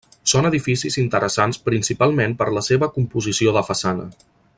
[0.31, 4.09] Són edificis interessants principalment per la seva composició de façana.